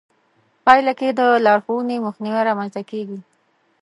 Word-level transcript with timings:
پايله 0.65 0.93
کې 0.99 1.07
د 1.19 1.21
لارښوونې 1.45 2.03
مخنيوی 2.05 2.41
رامنځته 2.49 2.81
کېږي. 2.89 3.19